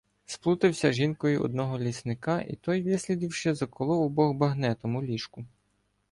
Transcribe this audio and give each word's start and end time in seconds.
Сплутався 0.25 0.91
з 0.91 0.95
жінкою 0.95 1.41
одного 1.43 1.79
лісника, 1.79 2.41
і 2.41 2.55
той, 2.55 2.81
вислідивши, 2.81 3.55
заколов 3.55 4.01
обох 4.01 4.33
багнетом 4.33 4.95
у 4.95 5.03
ліжку. 5.03 5.45